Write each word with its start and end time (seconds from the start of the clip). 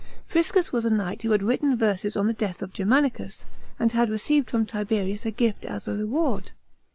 Priscus 0.27 0.71
was 0.71 0.83
a 0.83 0.89
knight 0.89 1.21
who 1.21 1.29
had 1.29 1.43
written 1.43 1.77
verses 1.77 2.17
on 2.17 2.25
the 2.25 2.33
death 2.33 2.63
of 2.63 2.73
Germatiicus, 2.73 3.45
aud 3.79 3.91
had 3.91 4.09
received 4.09 4.49
from 4.49 4.65
Tiberius 4.65 5.27
a 5.27 5.31
gift 5.31 5.63
as 5.63 5.87
a 5.87 5.95
reward. 5.95 6.53